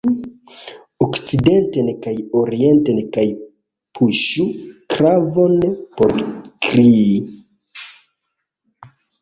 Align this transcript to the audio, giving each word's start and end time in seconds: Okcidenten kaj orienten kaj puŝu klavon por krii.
Okcidenten 1.07 1.91
kaj 2.05 2.13
orienten 2.39 3.01
kaj 3.17 3.25
puŝu 3.99 4.47
klavon 4.95 5.61
por 6.01 6.17
krii. 6.69 7.15